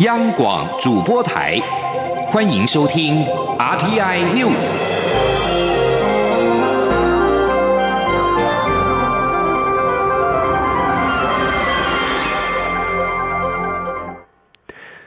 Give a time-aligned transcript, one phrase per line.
[0.00, 1.58] 央广主播台，
[2.26, 3.24] 欢迎收听
[3.58, 4.70] RTI News。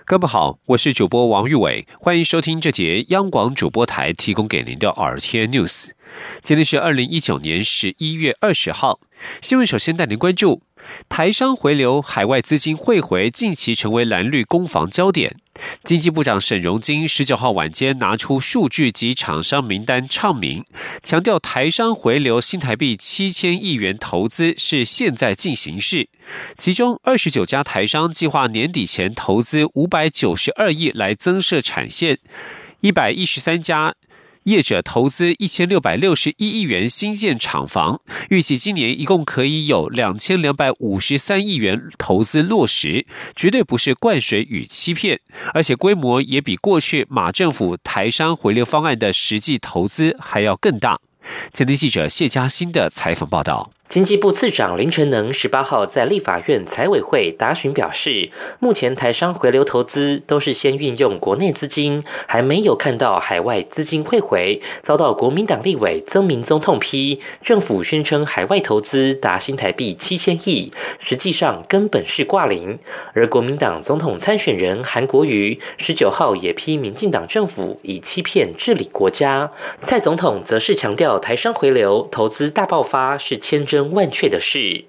[0.06, 5.90] 各位好，我是主播王玉伟，欢迎收听这节央广主播台提供给您的 RTI News。
[6.42, 9.00] 今天是二零一九年十一月二十号，
[9.40, 10.64] 新闻首先带您关注。
[11.08, 15.36] 台商回流、海外资金汇回，近期成为蓝绿攻防焦点。
[15.84, 20.64] 经济部长沈荣金十九号晚间拿出数据及厂商名单唱名，
[21.04, 26.08] 强调台商回流新台币七千亿元投资是现在进行式。
[26.58, 32.20] 其中二十九家台商计划年底前投资五百九十二亿来增设产线，
[32.80, 33.96] 一百一十三家。
[34.50, 45.20] 业者投资一千六百六十一亿元新建厂房，预计今年一共可以有两千两百五十三亿元投资落实，绝对不是灌水与欺骗，
[45.54, 51.00] 而且规模也比过去马政府台商回流方案的实际投资还要更大。
[51.52, 53.72] 前天记者谢嘉欣的采访报道。
[53.88, 72.78] 经济部次长林全能十八号在立法院财委会答询表示，目前台商回流投资都是先运用国内资金，还没有看到海外资金汇回，遭到国民党立委曾明宗痛批，政府宣称海外投资达新台币七千亿，实际上根本是挂零。
[73.16, 79.52] 而国民党总统参选人韩国瑜十九号也批民进党政府以欺骗治理国家，
[79.82, 83.92] 蔡总统则是强调台商回流投资大爆发是千真。
[83.94, 84.86] 万确的事。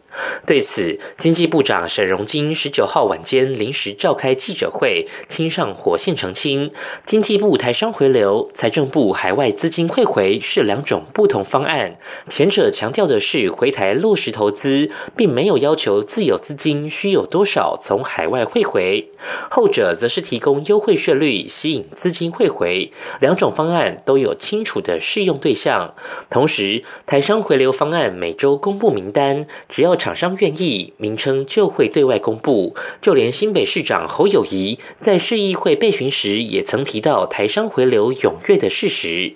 [0.47, 6.73] 对此，经济部长沈荣金十九号晚间临时召开记者会，亲上火线澄清，
[7.05, 11.97] 经济部台商回流、财政部海外资金汇回是两种不同方案。
[12.29, 19.05] 前者强调的是回台落实投资，并没有要求自有资金需有多少从海外汇回；
[19.51, 22.91] 后者则是提供优惠税率吸引资金汇回。
[23.21, 25.95] 两种方案都有清楚的适用对象。
[26.29, 32.75] 同时，台商回流方案每周公布名单，只要厂商愿意，名称就会对外公布。
[33.01, 39.35] 就连新北市长侯友谊在市议会备询时，也曾提到台商回流踊跃的事实。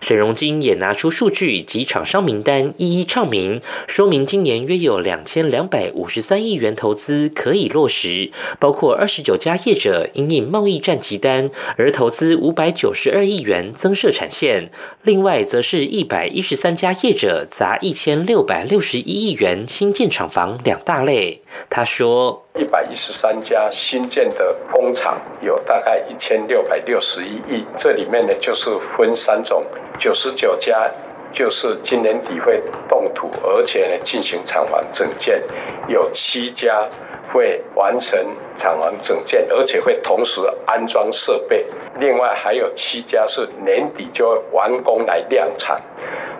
[0.00, 14.70] 沈荣金也拿出数据及厂商名单，一一唱明，说明今年约有两千两百五十三亿元投资可以落实，包括二十九家业者因应贸易战急单而投资五百九十二亿元增设产线，
[15.02, 21.42] 另外则是一百一十三家业者砸一千六百六十一亿元新建厂房两大类。
[21.70, 22.40] 他说。
[22.56, 27.66] 一百一十三家新建的工厂，有大概一千六百六十一亿。
[27.76, 29.64] 这里面呢，就是分三种，
[29.98, 30.88] 九十九家
[31.32, 35.42] 就是今年底会动土，而且呢进行厂房整建，
[35.88, 36.88] 有七家
[37.32, 41.66] 会完成厂房整建，而且会同时安装设备。
[41.98, 45.82] 另外还有七家是年底就会完工来量产。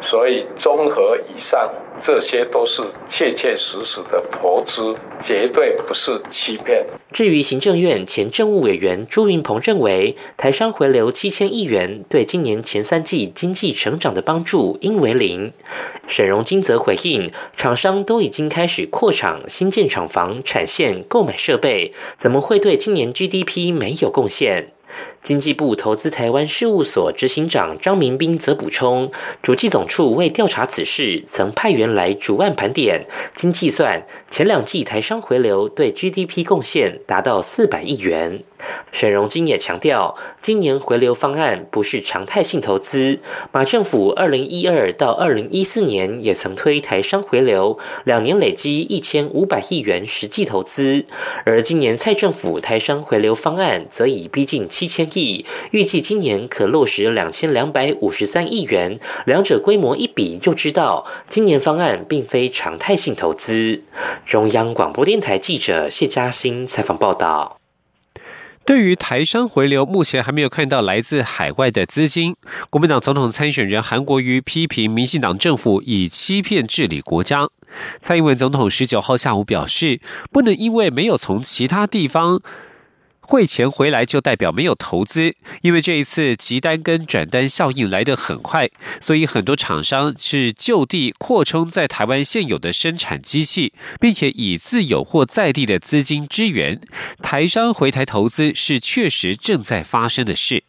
[0.01, 1.69] 所以综合以上。
[1.99, 6.85] 这些都是切切实实的投资，绝对不是欺骗。
[7.13, 15.53] 至于行政院前政务委员朱云鹏认为，台商回流七千亿元对今年前三季经济成长的帮助应为零。
[16.07, 24.73] 沈荣金则回应，厂商都已经开始扩厂、新建厂房、产线、购买设备，怎么会对今年 GDP 没有贡献？
[25.25, 29.11] 经济部投资台湾事务所执行长张明斌则补充，
[29.43, 38.43] 主计总处为调查此事，曾派员来主案盘点，经计算，前两季台商回流对 GDP 贡献达到四百亿元。
[38.93, 43.19] 沈荣金也强调，今年回流方案不是常态性投资。
[43.53, 51.05] 马政府二零一二到二零一四年也曾推台商回流，两年累积一千五百亿元实际投资。
[51.45, 55.07] 而今年蔡政府台商回流方案则已逼近七千
[55.71, 58.99] 预计今年可落实两千两百五十三亿元。
[59.27, 63.83] 两者规模一比，就知道今年方案并非常态性投资。
[64.27, 67.59] 中央广播电台记者谢嘉欣采访报道。
[68.67, 72.35] 对于台商回流，目前还没有看到来自海外的资金。
[72.71, 77.49] 国民党总统参选人韩国瑜批评民进党政府以欺骗治理国家。
[78.01, 80.01] 蔡英文总统十九号下午表示，
[80.33, 82.41] 不能因为没有从其他地方。
[83.27, 88.69] 汇钱回来就代表没有投资，因为这一次急单跟转单效应来得很快，
[89.01, 96.81] 所以很多厂商是就地扩充在台湾现有的生产机器，并且以自有或在地的资金支援
[97.23, 100.65] 台商回台投资，是确实正在发生的事。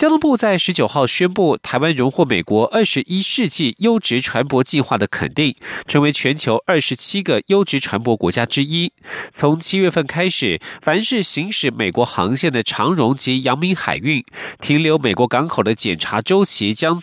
[0.00, 5.54] 交通部在十九号宣布，台湾荣获美国二十一世纪优质船舶计划的肯定，
[5.86, 8.94] 成为全球二十七个优质船舶国家之一。
[9.30, 14.24] 从七月份开始，凡是行驶美国航线的长荣及阳明海运
[14.58, 16.98] 停留美国港口的检查周期将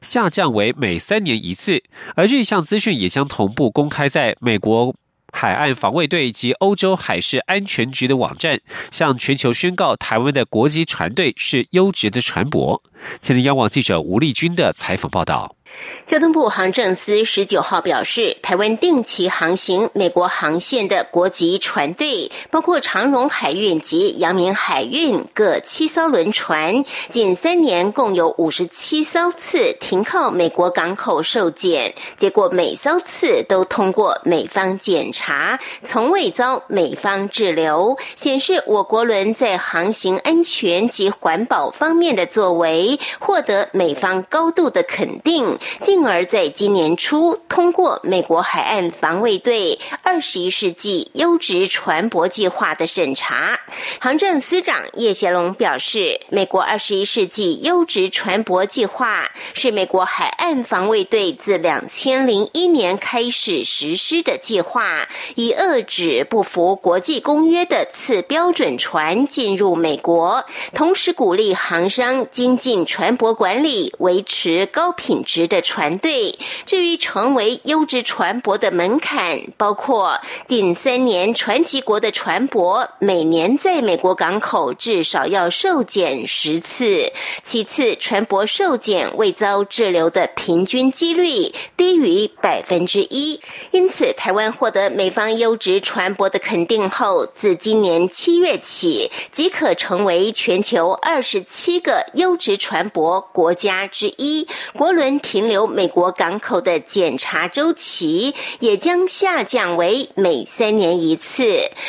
[0.00, 1.84] 下降为每三年一次，
[2.16, 4.96] 而这项资讯也将同步公开在美国。
[5.32, 12.80] 海岸防卫队及欧洲海事安全局的网站向全球宣告，台湾的国际船队是优质的船舶。
[13.20, 15.56] 今天，央网记者吴丽君的采访报道。
[16.04, 45.58] 交通部航政司十九号表示，台湾定期航行美国航线的国籍船队，包括长荣海运及阳明海运各七艘轮船，近三年共有五十七艘次停靠美国港口受检，结果每艘次都通过美方检查，从未遭美方滞留，显示我国轮在航行安全及环保方面的作为，获得美方高度的肯定。
[45.80, 53.58] 进而在今年初通过美国海岸防卫队二十一世纪优质船舶计划的审查。
[54.00, 70.44] 航政司长叶贤龙表示，美国二十一世纪优质船舶计划是美国海岸防卫队自两千零一年开始实施的计划，以遏制不符国际公约的次标准船进入美国，
[70.74, 75.42] 同时鼓励航商精进船舶管理，维持高品质。
[75.52, 87.10] 的船队，至于成为优质船舶的门槛，包括近三年传奇国的船舶每年在美国港口至少要受检十次；
[87.42, 93.40] 其次，船舶受检未遭滞留的平均几率低于百分之一。
[93.72, 104.48] 因此，台湾获得美方优质船舶的肯定后，自今年七月起，即可成为全球二十七个优质船舶国家之一。
[104.72, 105.42] 国轮停。
[105.42, 111.42] 留美国港口的检查周期也将下降为每三年一次。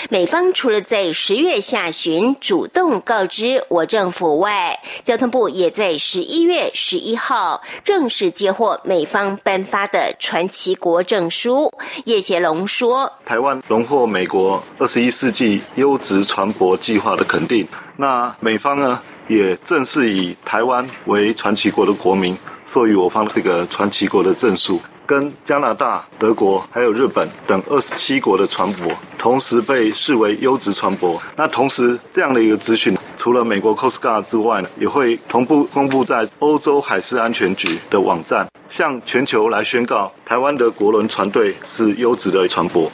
[0.10, 11.72] 美方除了在十月下旬主动告知我政府外，交通部也在十一月十一号正式接获美方颁发的传奇国证书。
[12.06, 17.68] 叶协龙说：“台湾荣获美国二十一世纪优质船舶计划的肯定。
[17.96, 31.20] 那美方呢，也正式以台湾为传奇国的国民。”授予我方这个传奇国的证书，跟加拿大、德国还有日本等二十七国的船舶同时被视为优质船舶。
[31.36, 38.48] 那同时这样的一个资讯，除了美国 Coast Guard 之外呢，也会同步公布在欧洲海事安全局的网站。
[38.74, 42.90] 向全球来宣告，台湾的国轮船队是优质的船舶。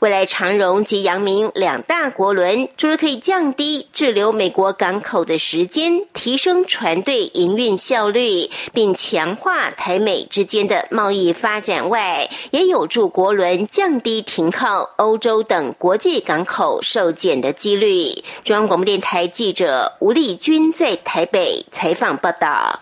[0.00, 18.04] 未来长荣及阳明两大国轮，除了可以降低滞留美国港口的时间，提升船队营运效率，并强化台美之间的贸易发展外，也有助国轮降低停靠欧洲等国际港口受检的几率。
[18.44, 22.80] 中央广播电台记者吴丽君在台北采访报道。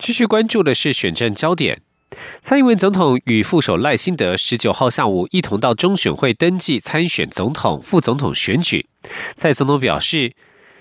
[0.00, 1.82] 继续关注的是选战焦点。
[2.42, 8.88] 蔡英文总统与副手赖清德十九号下午一同到中选会登记参选总统、副总统选举。
[9.36, 10.32] 蔡总统表示。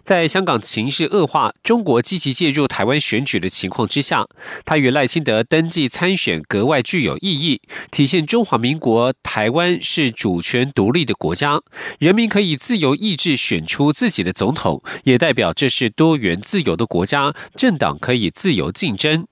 [0.09, 4.25] 在香港情势恶化、中国积极介入台湾选举的情况之下，
[4.65, 7.61] 他与赖清德登记参选格外具有意义，
[7.91, 11.61] 体现中华民国台湾是主权独立的国家，
[11.99, 19.27] 人民可以自由意志选出自己的总统，也代表这是多元自由的国家，政党可以自由竞争。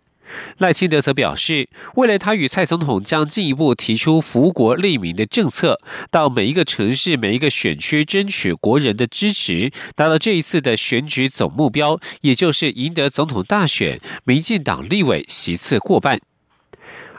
[0.57, 5.79] 赖清德则表示，未来他与蔡总统将进一步提出福国利民的政策，
[6.11, 16.19] 到每一个城市、每一个选区争取国人的支持，达到这一次的选举总目标，也就是赢得总统大选，民进党立委席次过半。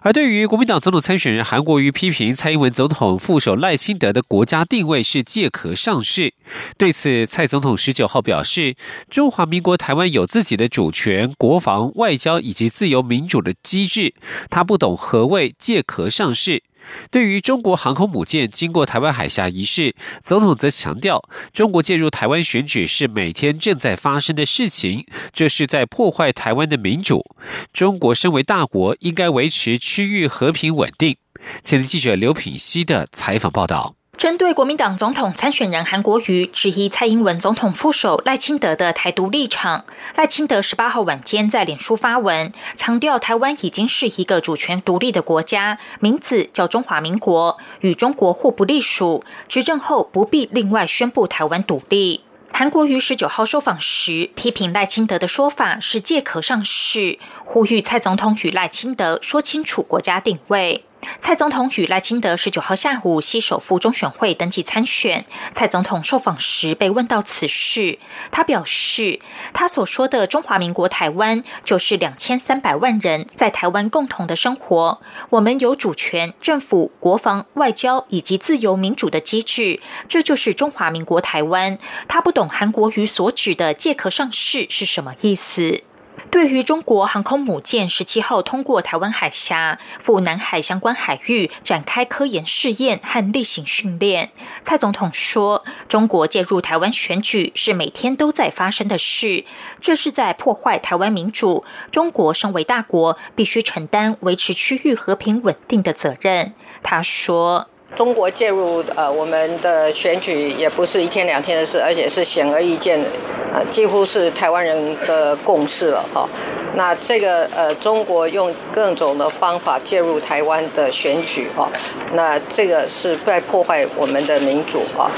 [0.02, 6.32] 而对于国民党总统参选人韩国瑜批评蔡英文总统副手赖清德的国家定位是借壳上市，
[6.76, 8.76] 对此蔡总统十九号表示，
[9.10, 14.14] 中华民国台湾有自己的主权、国防、外交以及自由民主的机制，
[14.48, 16.62] 他不懂何谓借壳上市。
[17.10, 27.24] 对于中国航空母舰经过台湾海峡一事，总统则强调，中国介入台湾选举是每天正在发生的事情，这是在破坏台湾的民主。
[27.72, 31.16] 中国身为大国，应该维持区域和平稳定。
[31.62, 33.97] 前记者刘品希的采访报道。
[34.18, 39.84] 针对国民党总统参选人韩国瑜质疑蔡英文总统副手赖清德的台独立场，
[40.16, 52.22] 赖清德十八号晚间在脸书发文，强调台湾已经是一个主权独立的国家，名字叫中华民国，与中国互不隶属，执政后不必另外宣布台湾独立。
[52.50, 60.84] 韩国瑜十九号受访时批评赖清德的说法是借壳上市，呼吁蔡总统与赖清德说清楚国家定位。
[61.20, 65.24] 蔡总统与赖清德十九号下午携手赴中选会登记参选。
[65.52, 67.98] 蔡总统受访时被问到此事，
[68.30, 69.20] 他表示，
[69.52, 75.00] 他所说的中华民国台湾就是两千三百万人在台湾共同的生活，
[75.30, 81.78] 我们有主权、政府、国防、外交以及自由民主的机制，这就是中华民国台湾。
[82.08, 85.82] 他不懂韩国瑜所指的借壳上市是什么意思。
[86.30, 94.30] 对于中国航空母舰十七号通过台湾海峡赴南海相关海域展开科研试验和例行训练，
[94.62, 99.44] 蔡总统说：“中国介入台湾选举是每天都在发生的事，
[99.80, 101.64] 这是在破坏台湾民主。
[101.90, 107.68] 中国身为大国，必须承担维持区域和平稳定的责任。”他说。
[107.96, 113.08] 中国介入呃我们的选举也不是一天两天的事，而且是显而易见的，
[113.52, 116.28] 呃几乎是台湾人的共识了哈。
[116.76, 121.68] 那这个呃中国用各种的方法介入台湾的选举哈，
[122.12, 125.10] 那这个是在破坏我们的民主哈。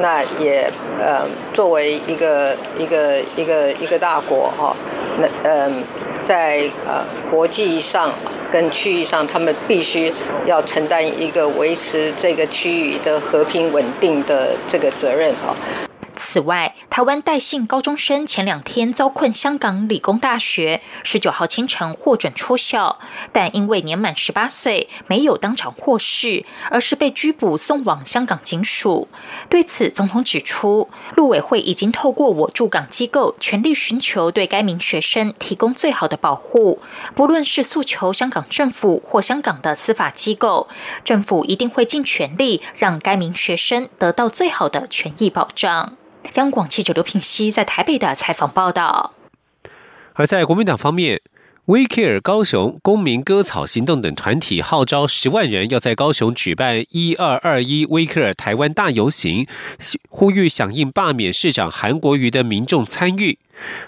[0.00, 0.70] 那也
[1.00, 4.76] 呃作为一个一个一个一个大国哈，
[5.18, 5.82] 那嗯
[6.22, 8.12] 在呃国际上。
[8.50, 10.12] 跟区域上，他们必须
[10.46, 15.54] 要承担一个维持这个区域的和平稳定的这个责任哈。
[16.30, 22.98] 此外，台湾戴姓高中生前两天遭困香港理工大学，十九号清晨获准出校，
[23.32, 29.08] 但因为年满十八岁，没有当场获释，而是被拘捕送往香港警署。
[29.48, 36.82] 对此，总统指出，陆委会已经透过我驻港机构，全力寻求对该名学生提供最好的保护，
[37.14, 40.68] 不论是诉求香港政府或香港的司法机构，
[41.02, 45.94] 政府一定会尽全力让该名学生得到最好的权益保障。
[46.34, 49.14] 央广记者刘品熙在台北的采访报道。
[50.14, 51.20] 而在国民党方面
[51.66, 59.46] ，We Care 高雄公民割草行动等团体号召十万人要在高雄举办“一二二一 We Care 台湾大游行”，
[60.08, 63.38] 呼吁响应罢免市长韩国瑜的民众参与。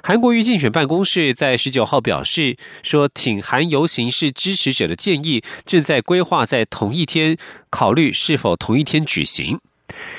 [0.03, 7.37] 韩国瑜竞选办公室在十九号表示说，挺韩游行是支持者的建议，正在规划在同一天
[7.71, 9.61] 考虑是否同一天举行。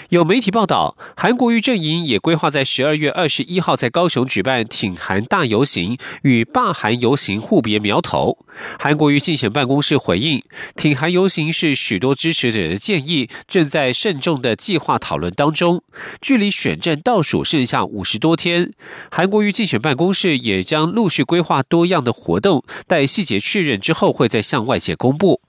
[0.09, 8.37] 有媒体报道，韩国瑜阵营也规划在十二月二十一号在高雄举办挺韩大游行，与罢韩游行互别苗头。
[8.77, 10.41] 韩国瑜竞选办公室回应，
[10.75, 15.81] 挺韩游行是许多支持者的建议，正在慎重的计划讨论当中。
[16.19, 18.73] 距离选战倒数剩下五十多天，
[19.09, 25.39] 韩国瑜竞选办公室也将陆续规划多样的活动，待细节确认之后，会再向外界公布。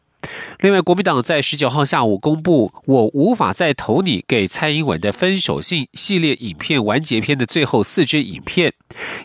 [0.61, 8.73] 另外，国民党在十九号下午公布“我无法再投你”给蔡英文的分手信系列影片完结篇的最后四支影片。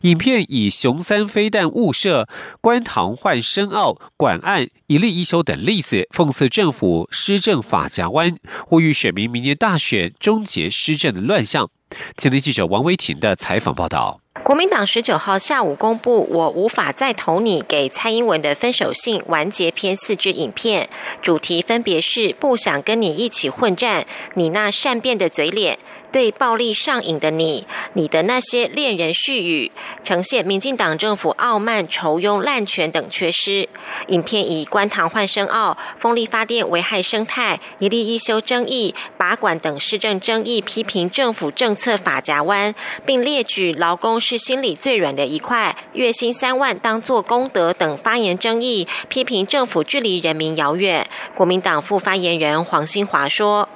[0.02, 2.28] 影片以熊三飞弹误射、
[2.62, 8.36] 关堂换深奥、管案一例一休等例子，讽刺政府施政法夹弯，
[8.66, 11.70] 呼吁选民明年大选终结施政的乱象。
[12.18, 14.20] 前天记者王维婷的采访报道。
[14.44, 20.90] 国民党十九号下午公布“我无法再投你”给蔡英文的分手信完结篇四支影片，
[21.22, 25.78] 主题分别是“不想跟你一起混战”、“你那善变的嘴脸”。
[26.18, 29.72] 对暴力上瘾的你，你的那些恋人絮语，
[30.04, 33.70] 呈现民进党政府傲慢、仇庸、滥权等缺失。
[34.08, 42.74] 影片以官塘换生澳、风力发电危害生态、一例一修争议、拔管等市政争议，批评政府政策法夹弯，
[43.06, 51.08] 并列举劳工是心里最软的一块，月薪三万当做功德等发言争议，批评政府距离人民遥远。
[51.36, 53.70] 国民党副发言人黄新华说。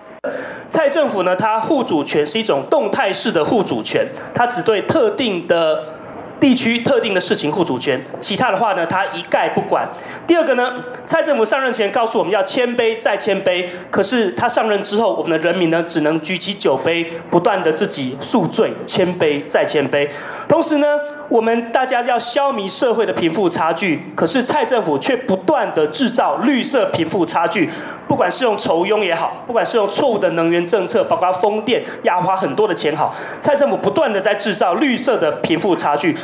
[0.70, 5.84] 蔡政府呢，它护主权是一种动态式的护主权，它只对特定的。
[6.42, 9.88] 地区特定的事情护主权，其他的话呢，他一概不管。
[10.26, 10.74] 第二个呢，
[11.06, 20.10] 蔡政府上任前告诉我们要谦卑再谦卑，可是他上任之后，我们的人民呢，只能举起酒杯，不断的自己宿醉，谦卑再谦卑。
[20.52, 27.70] 同时呢，我们大家要消弭社会的贫富差距，可是蔡政府却不断的制造绿色贫富差距，
[28.06, 36.18] 不管是用筹庸也好，不管是用错误的能源政策，包括风电压花很多的钱好，蔡政府不断的在制造绿色的贫富差距。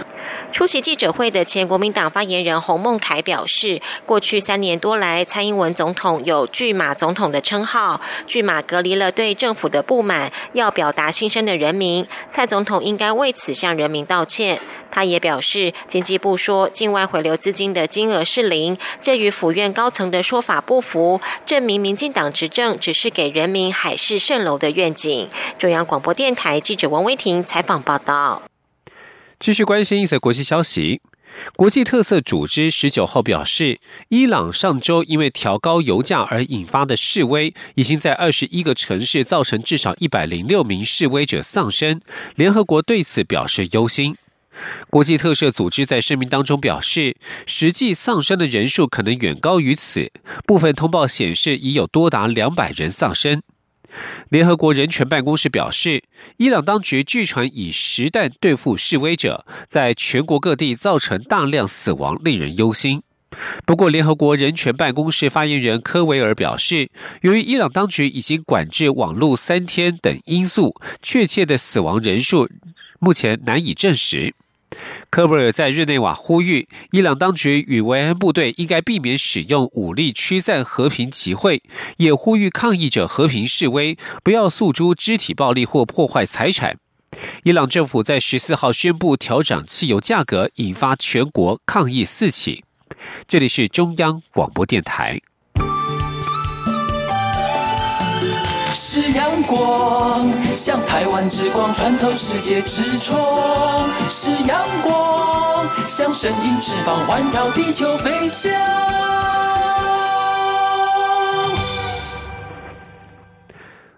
[0.51, 12.07] 出席记者会的前国民党发言人洪孟凯表示，过去三年多来，蔡英文总统有“巨马总统”的称号，巨马隔离了对政府的不满，要表达心声的人民。
[12.29, 14.59] 蔡总统应该为此向人民道歉。
[14.89, 25.29] 他也表示，经济部说境外回流资金的金额是零，这与府院高层的说法不符，证明民进党执政只是给人民海市蜃楼的愿景。
[25.59, 28.41] 中央广播电台记者王威婷采访报道。
[29.39, 31.01] 继续关心一则国际消息。
[31.55, 33.79] 国际特色组织十九号表示，
[34.09, 42.01] 伊朗上周因为调高油价而引发的示威，已经在二十一个城市造成至少一百零六名示威者丧生。
[42.35, 44.15] 联合国对此表示忧心。
[44.89, 47.15] 国际特赦组织在声明当中表示，
[47.45, 50.11] 实际丧生的人数可能远高于此，
[50.45, 53.43] 部分通报显示已有多达两百人丧生。
[54.29, 56.03] 联合国人权办公室表示，
[56.37, 63.01] 伊朗当局据传以实弹对付示威者，在全国各地造成大量死亡，令人忧心。
[63.65, 66.89] 不过，联合国人权办公室发言人科维尔表示，
[67.21, 72.49] 由于伊朗当局已经管制网络三天等因素，确切的死亡人数
[72.99, 74.33] 目前难以证实。
[75.09, 81.63] 科维尔在日内瓦呼吁伊朗当局与维安部队应该避免使用武力驱散和平集会，
[81.97, 86.77] 也呼吁抗议者和平示威，不要诉诸肢体暴力或破坏财产。
[87.43, 92.65] 伊朗政府在十四号宣布调涨汽油价格，引发全国抗议四起。
[93.25, 95.21] 这里是中央广播电台。
[99.17, 108.51] 阳光，像台湾之光穿透世界之窗；是阳光，像神鹰翅膀环绕地球飞翔。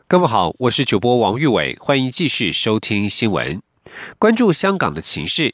[0.07, 3.61] 各位好，我是主播王玉伟，欢迎继续收听新闻，
[4.17, 5.53] 关注香港的情势。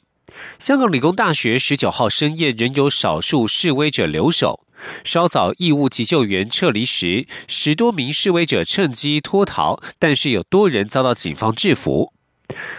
[0.60, 4.60] 香港理工大学十九号深夜仍有少数示威者留守。
[5.04, 12.12] 稍早，义务急救员撤离时，十多名示威者趁机脱逃，但是有多人遭到警方制服。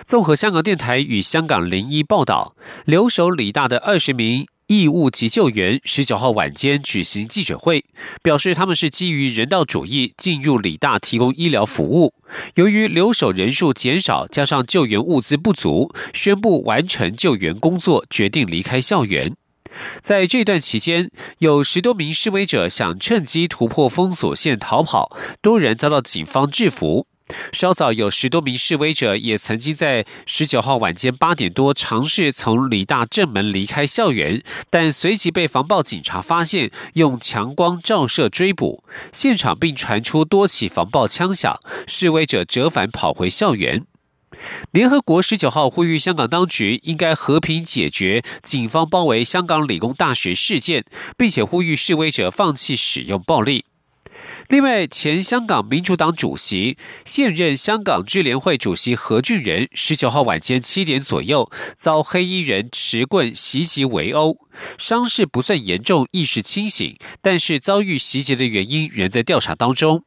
[0.05, 7.83] 综合香港电台与香港零一报道，留守理大的二十名义务急救员十九号晚间举行记者会，
[8.21, 12.13] 表示他们是基于人道主义进入理大提供医疗服务。
[12.55, 19.35] 由于留守人数减少，加上救援物资不足，宣布完成救援工作，决定离开校园。
[20.01, 21.09] 在这段期间，
[21.39, 27.07] 有十多名示威者想趁机突破封锁线逃跑，多人遭到警方制服。
[27.51, 43.85] 稍早，有十多名示威者也曾经在十九号晚间八点多尝试从理大正门离开校园，但随即被防暴警察发现，用强光照射追捕，现场并传出多起防暴枪响，示威者折返跑回校园。
[44.71, 50.85] 联合国十九号呼吁香港当局应该和平解决警方包围香港理工大学事件，
[51.17, 53.65] 并且呼吁示威者放弃使用暴力。
[54.49, 64.37] 另外，前香港民主党主席、现任香港智联会主席何俊仁十九号晚间七点左右遭黑衣人持棍袭击围殴，
[64.77, 70.03] 伤势不算严重，意识清醒，但是遭遇袭击的原因仍在调查当中。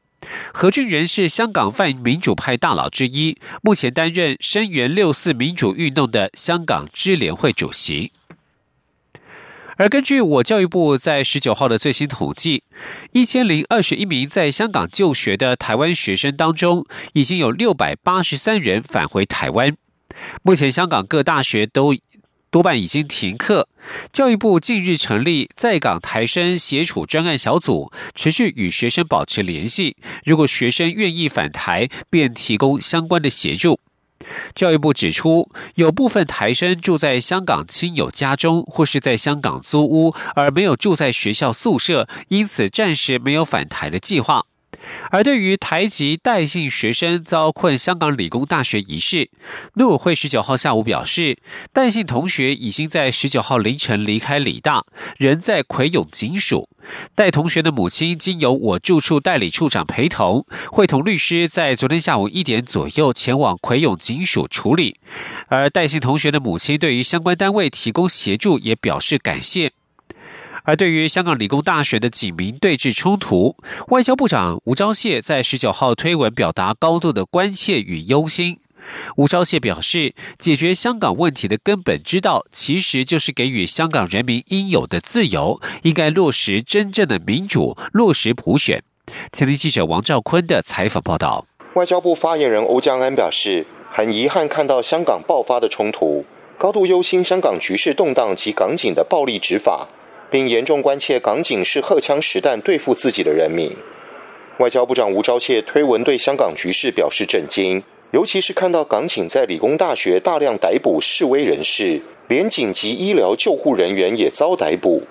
[0.53, 8.13] 何俊仁是香港泛民主派大佬之一，目前担任声援六四民主运动的香港支联会主席。
[9.77, 12.63] 而根据我教育部在十九号的最新统计，
[13.13, 19.75] 一千零二十一名在香港就学的台湾学生当中，已经有六百八十三人返回台湾。
[20.43, 21.95] 目前香港各大学都。
[22.51, 23.69] 多半已经停课。
[24.13, 29.97] 教育部近日成立在港台生协处专案小组，持续与学生保持联系。
[30.25, 33.79] 如果学生愿意返台，便提供相关的协助。
[34.55, 44.45] 教育部指出，有部分台生住在香港亲友家中，或是在香港租屋，而没有住在学校宿舍，因此暂时没有返台的计划。
[45.11, 49.31] 而对于台籍代姓学生遭困香港理工大学一事，
[49.75, 51.37] 陆委会十九号下午表示，
[51.73, 54.85] 代姓同学已经在十九号凌晨离开理大，
[55.19, 56.69] 仍在葵涌警署。
[57.15, 64.99] 代同学的母亲经由我住处代理处长陪同，会同律师在昨天下午一点左右前往葵涌警署处理。
[65.49, 69.73] 而代姓同学的母亲对于相关单位提供协助也表示感谢。
[70.71, 73.57] 而对于香港理工大学的警民对峙冲突，
[73.89, 78.57] 外交部长吴钊燮在十九号推文表达高度的关切与忧心。
[79.17, 88.81] 吴钊燮表示，解决香港问题的根本之道，其实就是给予香港人民应有的自由，应该落实真正的民主，落实普选。
[89.33, 91.45] 前听记者王兆坤的采访报道。
[91.75, 96.25] 外交部发言人欧江安表示，很遗憾看到香港爆发的冲突，
[96.57, 99.89] 高度忧心香港局势动荡及港警的暴力执法。
[100.31, 103.71] 并严重关切港警是荷枪实弹对付自己的人民。
[104.59, 115.03] 外交部长吴钊燮推文对香港局势表示震惊，尤其是看到港警在理工大学大量逮捕示威人士，连紧急医疗救护人员也遭逮捕，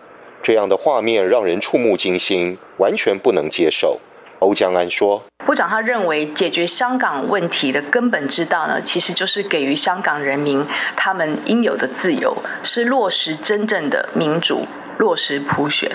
[0.43, 3.99] 这样的画面让人触目惊心，完全不能接受。
[4.39, 10.63] 欧江安说：“部长他认为，解决香港问题的根本之道呢，其实就是给予香港人民
[10.95, 14.65] 他们应有的自由，是落实真正的民主，
[14.99, 15.89] 落实普选。”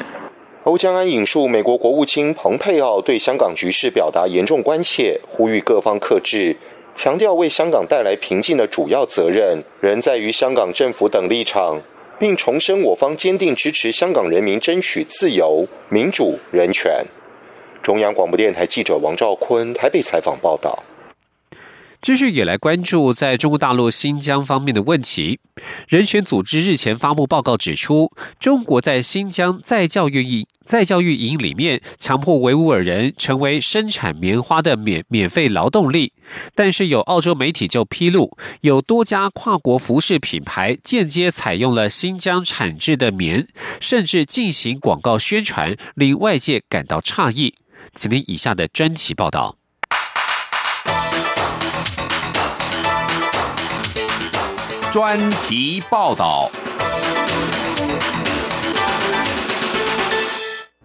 [0.65, 6.57] 欧江安引述美国国务卿蓬佩奥对香港局势表达严重关切，呼吁各方克制，
[6.95, 11.79] 强调为香港带来平静的主要责任仍在于香港政府等立场，
[12.19, 17.05] 并重申我方坚定支持香港人民争取自由、民主、人权。
[17.83, 20.83] 中央广播电台记者王兆坤台北采访报道。
[22.05, 25.41] 继续也来关注在中国大陆新疆方面的问题。
[25.89, 36.13] 人权组织日前发布报告指出，中国在新疆再教育营再教育营里面强迫维吾尔人成为生产棉花的免免费劳动力。
[36.55, 43.49] 但是有澳洲媒体就披露，有多家跨国服饰品牌间接采用了新疆产制的棉，
[43.81, 47.55] 甚至进行广告宣传，令外界感到诧异。
[47.95, 49.57] 请听以下的专题报道。
[54.95, 56.49] 专题报道。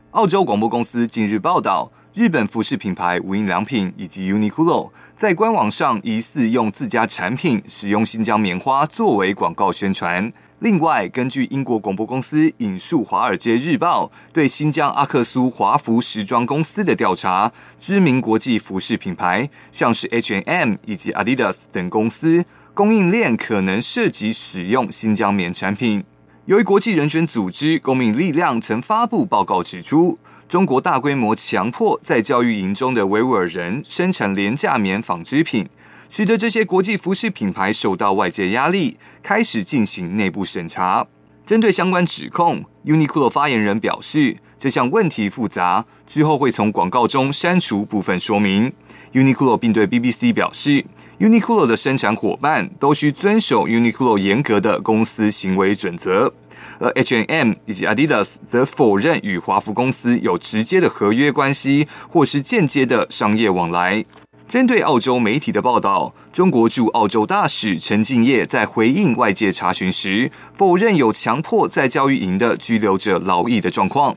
[0.09, 10.33] 澳洲广播公司近日报道，日本服饰品牌无印良品以及 Uniqlo 在官网上疑似用自家产品使用新疆棉花作为广告宣传。
[10.57, 22.43] 另外，根据英国广播公司引述《华尔街日报》对新疆阿克苏华服时装公司的调查，知名国际服饰品牌像是 H&M 以及 Adidas 等公司。
[22.79, 26.01] 供应链可能涉及使用新疆棉产品。
[26.45, 35.67] 由于国际人权组织公民力量曾发布报告指出，中国大规模强迫在教育营中的维吾尔人生产廉价棉纺织品，
[36.07, 41.05] 使得这些国际服饰品牌受到外界压力，开始进行内部审查。
[41.45, 48.71] 针对相关指控，Uniqlo 发言人表示，这项问题复杂，之后会从广告中删除部分说明。
[49.11, 50.85] Uniqlo 并对 BBC 表示。
[51.19, 56.33] Uniqlo 的生产伙伴都需遵守 Uniqlo 严格的公司行为准则，
[56.79, 64.05] 而 H&M 以及 Adidas 则否认与华服公司有直接的合约关系或是间接的商业往来。
[64.47, 74.15] 针对澳洲媒体的报道，中国驻澳洲大使陈敬业在回应外界查询时，否认有强迫在教育营的拘留者劳役的状况。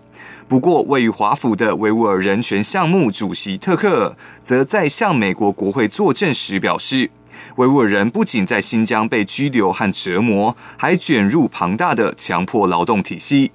[0.53, 7.11] 不过，位于华府的维吾尔人权项目主席特克尔，则在向美国国会作证时表示，
[7.57, 13.51] 维吾尔人不仅在新疆被拘留和折磨，还卷入庞大的强迫劳动体系。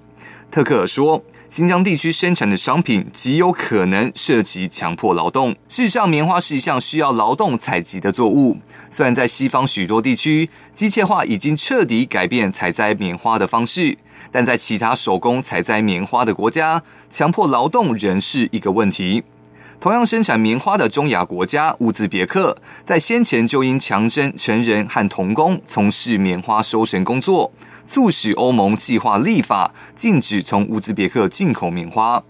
[0.50, 1.24] 特克尔说。
[1.50, 5.52] 新疆地区生产的商品极有可能涉及强迫劳动。
[5.70, 8.58] 事实上，棉花是一项需要劳动采集的作物。
[8.90, 13.98] 虽然在西方许多地区，机械化已经彻底改变采摘棉花的方式，
[14.30, 19.24] 但在其他手工采摘棉花的国家，强迫劳动仍是一个问题。
[19.80, 27.54] 同样生产棉花的中亚国家乌兹别克，在先前就因强征成人和童工从事棉花收成工作。
[27.88, 32.22] 促使欧盟计划立法禁止从乌兹别克进口棉花。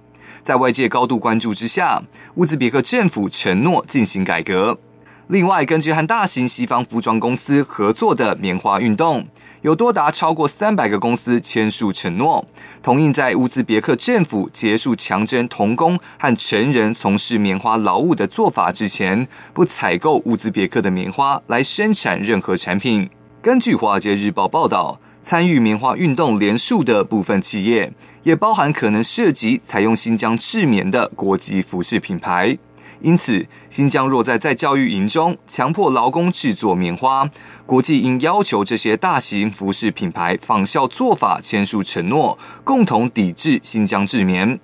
[0.44, 2.04] 在外界高度关注之下，
[2.36, 4.80] 乌兹别克政府承诺进行改革。
[5.28, 9.28] 另外，根据和大型西方服装公司合作的棉花运动，
[9.62, 12.48] 有多达超过三百个公司签署承诺，
[12.82, 23.10] 同意在乌兹别克政府结束强征童工和成人从事棉花劳务的做法之前，不采购乌兹别克的棉花来生产任何产品。
[23.42, 25.02] 根据《华尔街日报》报道。
[25.22, 27.92] 参与棉花运动连数的部分企业，
[28.24, 32.58] 也包含可能涉及采用新疆制棉的国际服饰品牌。
[33.02, 37.30] 因此，新疆若在在教育营中强迫劳工制作棉花，
[37.66, 44.60] 国际应要求这些大型服饰品牌仿效做法，签署承诺，共同抵制新疆制棉。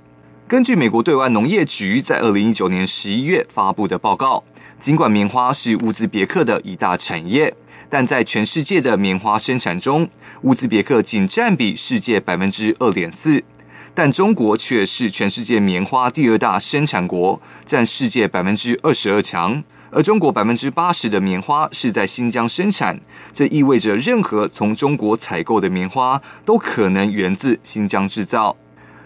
[0.48, 4.44] 根据美国对外农业局在二零一九年十一月发布的报告，
[4.80, 7.54] 尽管棉花是乌兹别克的一大产业。
[7.94, 10.10] 但在全世界的棉花生产中，
[10.42, 13.44] 乌兹别克仅占比世界百分之二点四，
[13.94, 19.64] 但中国却是全世界棉花第二大生产国，占世界百分之二十二强。
[19.92, 23.00] 而中国百分之八十的棉花是在新疆生产，
[23.32, 28.58] 这意味着任何从中国采购的棉花都可能源自新疆制造。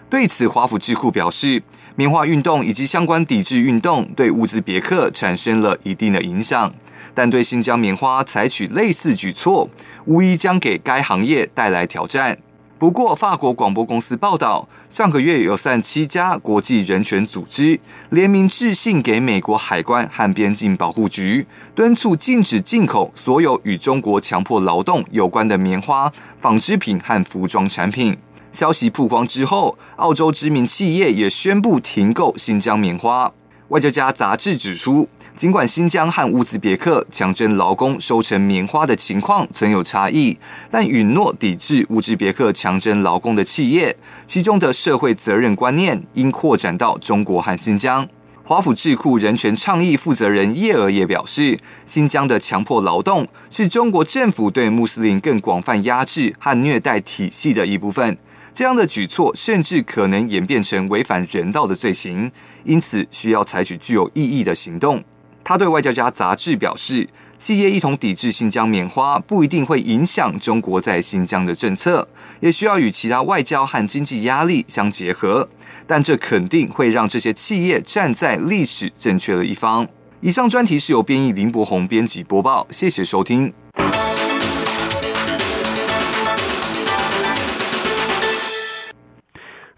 [0.08, 1.62] 对此，华府智库表示，
[1.94, 6.72] 棉花运动以及相关抵制运动对乌兹别克产生了一定的影响。
[7.18, 9.68] 但对新疆棉花采取类似举措，
[10.04, 12.38] 无疑将给该行业带来挑战。
[12.78, 28.16] 不过，法国广播公司报道，上个月有三七家国际人权组织联名致信给美国海关和边境保护局，敦促禁止进口所有与中国强迫劳动有关的棉花、纺织品和服装产品。
[28.52, 33.32] 消息曝光之后，澳洲知名企业也宣布停购新疆棉花。
[33.68, 35.08] 外交家杂志指出。
[35.36, 40.36] 尽管新疆和乌兹别克强征劳工收成棉花的情况存有差异，
[40.68, 48.08] 但允诺抵制乌兹别克强征劳工的企业，其中的社会责任观念应扩展到中国和新疆。
[48.42, 58.18] 华府智库人权倡议负责人叶尔也表示，新疆的强迫劳动是中国政府对穆斯林更广泛压制和虐待体系的一部分。
[58.58, 62.28] 这样的举措甚至可能演变成违反人道的罪行，
[62.64, 65.00] 因此需要采取具有意义的行动。
[65.44, 72.08] 他对外交家杂志表示，企业一同抵制新疆棉花不一定会影响中国在新疆的政策，
[72.40, 75.48] 也需要与其他外交和经济压力相结合，
[75.86, 79.86] 但这肯定会让这些企业站在历史正确的一方。
[80.20, 83.52] 以上专题是由编译林博宏编辑播报，谢谢收听。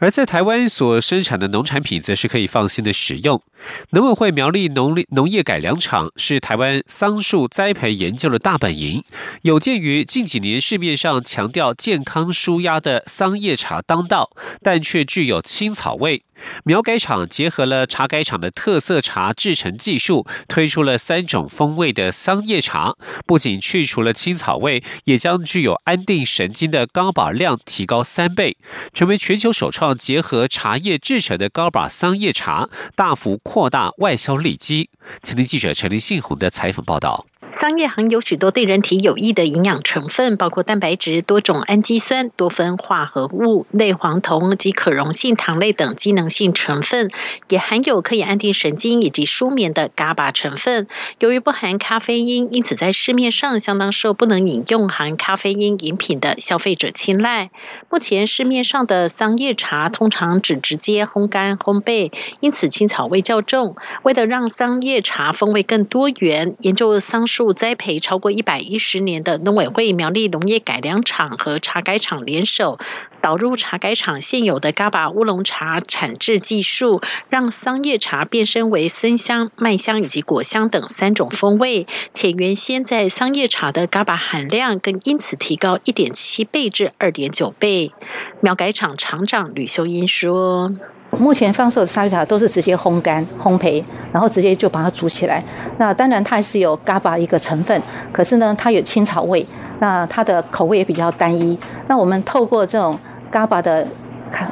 [0.00, 3.42] 而在台湾所生产的农产品，则是可以放心的使用。
[3.90, 9.04] 农委会苗栗农农业改良场是台湾桑树栽培研究的大本营。
[9.42, 14.30] 有鉴于近几年市面上强调健康舒压的桑叶茶当道，
[14.62, 16.22] 但却具有青草味。
[16.64, 22.94] 苗改厂结合了茶改厂的特色茶制成技术，推出了三种风味的桑叶茶，
[23.26, 28.56] 不仅去除了青草味，也将具有安定神经的高保量提高三倍，
[28.94, 34.90] 成为全球首创结合茶叶制成的高把桑叶茶，大幅扩大外销利基。
[35.22, 37.26] 请听记者陈林信宏的采访报道。
[37.53, 47.11] 桑叶含有许多对人体有益的营养成分，包括蛋白质、多种氨基酸、多酚化合物、类黄酮及可溶性糖类等机能性成分，
[47.48, 50.87] 也含有可以安定神经以及舒眠的嘎巴成分。
[51.18, 57.50] 由于不含咖啡因，因此在市面上相当受不能饮用含咖啡因饮品的消费者青睐。
[57.90, 63.76] 目前市面上的桑叶茶通常只直接烘干烘焙，因此青草味较重。
[64.02, 67.54] 为了让桑叶茶风味更多元，研究桑树。
[67.60, 72.78] 栽培超过一百一十年的农委会苗栗农业改良厂和茶改厂联手，
[73.20, 87.92] 导入茶改厂现有的嘎巴乌龙茶产制技术，让桑叶茶变身为森香、麦香以及果香等三种风味，且原先在桑叶茶的嘎巴含量更因此提高一点七倍至二点九倍。
[88.40, 90.72] 苗改厂厂长吕秀英说。
[91.18, 95.42] 目前放售的沙叶茶都是直接烘干、烘焙，然后直接就把它煮起来。
[95.76, 99.44] 那当然它还是有 GABA 一个成分，可是呢，它有青草味，
[99.80, 101.59] 那它的口味也比较单一。
[101.88, 102.96] 那我们透过这种
[103.30, 103.86] 咖巴的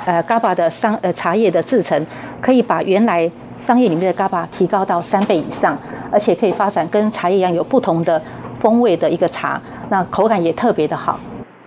[0.06, 2.06] 呃咖巴的商呃茶叶的制成，
[2.40, 5.76] 可以把原来商业里面的咖巴提高到三倍以上，
[6.10, 8.20] 而且可以发展跟茶叶一样有不同的
[8.58, 9.60] 风味的一个茶，
[9.90, 11.18] 那口感也特别的好。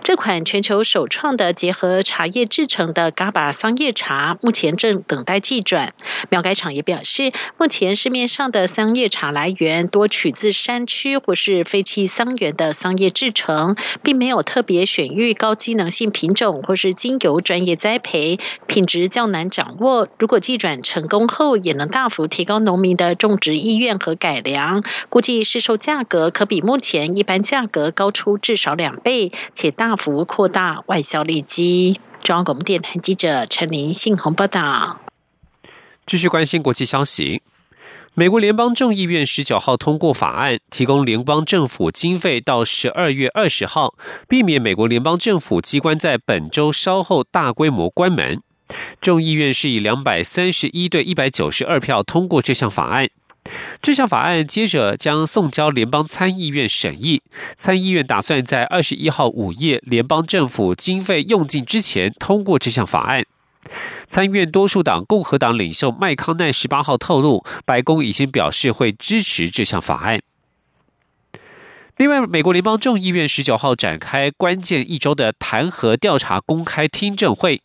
[0.02, 5.94] 这款全球首创的结合茶叶制成的嘎巴桑叶茶，目前正等待寄转。
[6.28, 20.08] 苗改厂也表示，目前市面上的桑叶茶来源多取自山区或是废弃桑园的桑叶制成，并没有特别选育高机能性品种或是精油专业栽培，品质较难掌握。
[20.18, 24.82] 如果寄转成功后，也能大幅提高农民的种植意愿和改良。
[25.08, 29.91] 估计市售价格可比目前一般价格高出至少两倍，且大。
[29.92, 32.00] 大幅扩大外销利基。
[32.22, 35.02] 中央广播电台记者陈林信宏报道。
[36.06, 37.42] 继续关心国际消息，
[38.14, 43.92] 美国联邦众议院十九号通过法案，提供联邦政府经费到十二月二十号，
[44.26, 48.40] 避免美国联邦政府机关在本周稍后大规模关门。
[48.98, 53.10] 众议院是以两百三十一对一百九十二票通过这项法案。
[53.80, 57.22] 这项法案接着将送交联邦参议院审议。
[57.56, 63.24] 参议院打算在二十一号午夜联邦政府经费用尽之前通过这项法案。
[64.06, 70.20] 参议院多数党共和党领袖麦康奈十八号透露，白宫已经表示会支持这项法案。
[72.02, 77.62] 另外，美国联邦众议院十九号展开关键一周的弹劾调查公开听证会。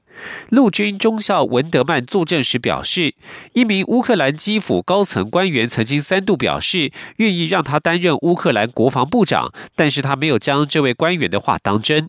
[0.50, 3.16] 陆军中校文德曼作证时表示，
[3.54, 12.08] 一名乌克兰基辅高层官员曾经三度表示愿意让他担任乌克兰国防部长，但是他没有将这位官员的话当真。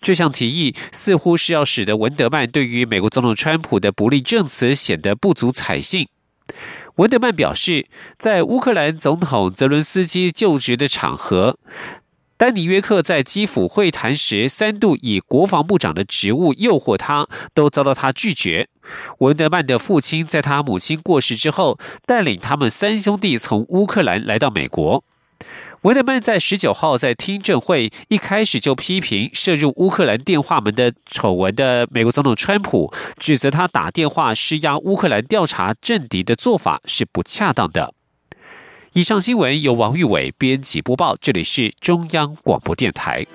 [0.00, 6.08] 这项提议似乎是要使得文德曼对于美国总统川普的不利证词显得不足采信。
[6.96, 7.86] 文德曼表示，
[8.18, 11.58] 在乌克兰总统泽伦斯基就职的场合。
[12.36, 18.68] 丹尼约克在基辅会谈时三度以国防部长的职务诱惑他，都遭到他拒绝。
[19.18, 25.04] 文德曼的父亲在他母亲过世之后，带领他们三兄弟从乌克兰来到美国。
[25.82, 37.92] 文德曼在十九号在听证会一开始就批评涉入乌克兰电话门的丑闻的美国总统川普，指责他打电话施压乌克兰调查政敌的做法是不恰当的。
[38.92, 43.26] 以上新闻由王玉伟编辑播报，这里是中央广播电台。